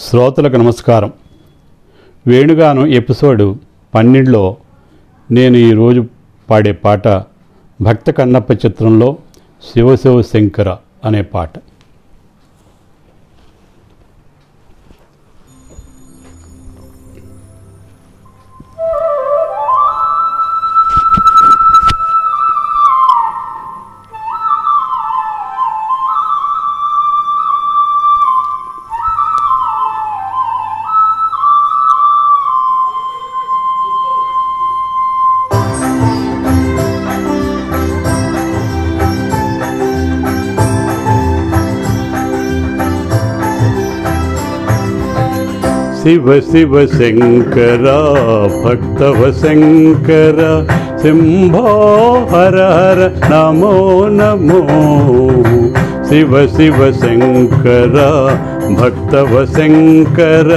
శ్రోతలకు 0.00 0.56
నమస్కారం. 0.56 1.12
వేణుగాను 2.26 2.86
ఎపిసోడ్ 2.86 3.56
పన్నెండులో 3.94 4.56
నేను 5.30 5.56
ఈరోజు 5.56 6.06
పాడే 6.50 6.72
పాట 6.72 7.08
భక్త 7.82 8.10
కన్నప్ప 8.10 8.52
చిత్రంలో 8.52 9.16
శివశివ 9.62 10.22
శంకర 10.22 10.76
అనే 11.04 11.22
పాట. 11.22 11.58
शिव 46.08 46.28
शिवशङ्कर 46.40 47.82
भक्तवशङ्कर 48.62 50.38
सिंहो 51.02 51.72
हर 52.30 52.56
हर 52.60 53.00
नमो 53.32 53.72
नमो। 54.14 54.60
शिव 56.08 56.32
शिवशङ्कर 56.56 57.98
भक्तव 58.80 59.34
शङ्कर 59.56 60.50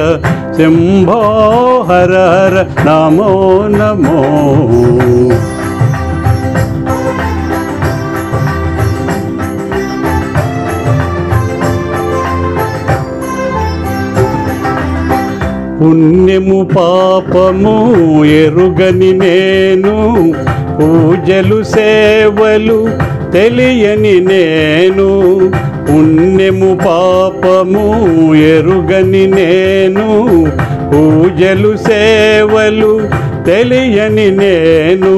शिंभो 0.57 1.21
हर 1.91 2.15
हर 2.15 2.55
नमो 2.87 3.33
नमो। 3.76 4.23
పుణ్యము 15.82 16.57
పాపము 16.71 17.71
ఎరుగని 18.34 19.12
నేను 19.15 19.93
పూజలు 20.76 21.57
సేవలు 21.70 22.77
తెలియని 23.34 24.13
నేను 24.27 25.07
పుణ్యము 25.88 26.70
పాపము 26.84 27.85
ఎరుగని 28.49 29.23
నేను 29.32 30.07
పూజలు 30.91 31.71
సేవలు 31.88 32.93
తెలియని 33.43 34.29
నేను 34.40 35.13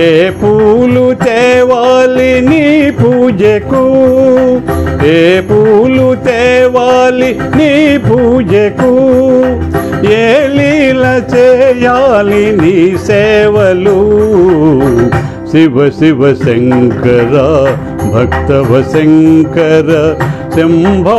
ఏ 0.00 0.08
పూలు 0.40 1.06
తేవాలి 1.22 2.32
నీ 2.48 2.64
పూజకు 2.98 3.84
ఏ 5.10 5.20
పూలు 5.48 6.08
తేవాలి 7.10 7.38
నీ 7.56 7.98
పూజకు. 7.98 8.92
ఏ 10.10 10.48
లీల 10.48 11.04
చేయాలి 11.34 12.44
నీ 12.60 12.96
సేవలు. 13.06 13.98
శివ 15.50 15.90
శివ 15.90 16.34
శంకర 16.34 17.34
భక్తవ 18.14 18.70
శంకర 18.92 19.90
శంభో 20.56 21.18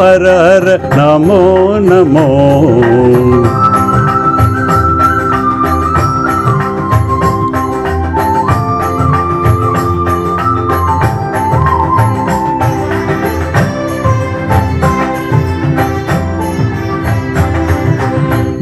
హర 0.00 0.26
నమో 0.96 1.42
నమో. 1.88 2.28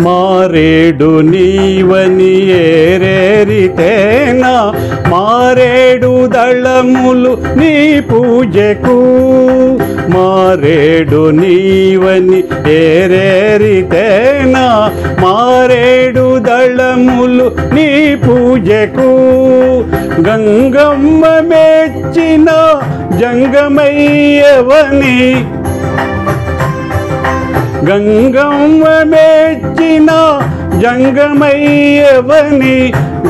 మారేడు 0.01 1.21
నీవని 1.21 2.51
ఏరేరితేనా? 2.51 4.73
మారేడు 5.09 6.27
దళములు 6.27 7.39
నీ 7.57 8.01
పూజకు. 8.01 8.99
మారేడు 10.09 11.31
నీవని 11.31 12.45
ఏరేరితేనా? 12.71 14.93
మారేడు 15.21 16.39
దళములు 16.39 17.75
నీ 17.75 18.15
పూజకు. 18.15 19.27
గంగమ్మ 20.29 21.27
మెచ్చిన 21.27 22.81
జంగమయ్యవని 23.21 25.47
గంగమ్మ 27.89 28.85
మెచ్చిన 29.11 30.11
జంగమయ్యవని 30.83 32.79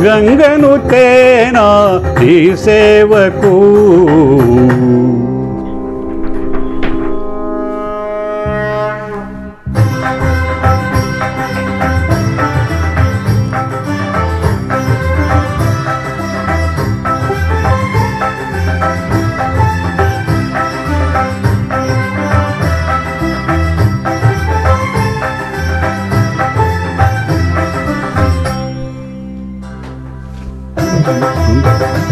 గంగను 0.04 0.72
తేనా 0.90 1.66
ఈ 2.28 2.36
సేవకు 2.64 3.54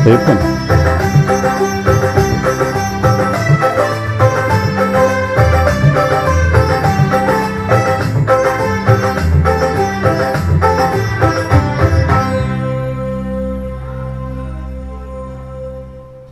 చెప్పండి 0.07 0.74